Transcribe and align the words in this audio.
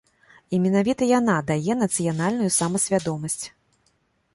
І 0.57 0.59
менавіта 0.63 1.09
яна 1.19 1.37
дае 1.53 1.73
нацыянальную 1.85 2.51
самасвядомасць. 2.59 3.43